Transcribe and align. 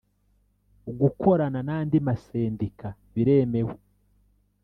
gukorana 0.99 1.59
n 1.67 1.69
andi 1.79 1.97
masendika 2.05 2.87
biremewe 3.13 3.75